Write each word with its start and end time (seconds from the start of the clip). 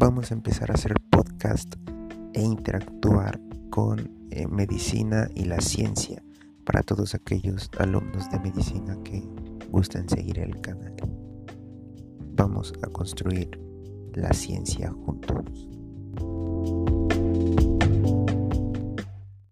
vamos 0.00 0.30
a 0.30 0.34
empezar 0.34 0.70
a 0.70 0.74
hacer 0.74 0.94
podcast 1.10 1.74
e 2.32 2.40
interactuar 2.40 3.40
con 3.68 4.08
eh, 4.30 4.46
medicina 4.46 5.28
y 5.34 5.44
la 5.44 5.60
ciencia 5.60 6.22
para 6.64 6.84
todos 6.84 7.16
aquellos 7.16 7.68
alumnos 7.78 8.30
de 8.30 8.38
medicina 8.38 8.96
que 9.02 9.24
gusten 9.70 10.08
seguir 10.08 10.38
el 10.38 10.60
canal. 10.60 10.94
Vamos 12.36 12.72
a 12.80 12.86
construir 12.86 13.60
la 14.14 14.32
ciencia 14.32 14.92
juntos. 14.92 15.68